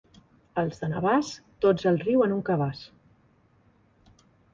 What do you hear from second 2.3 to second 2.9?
un cabàs.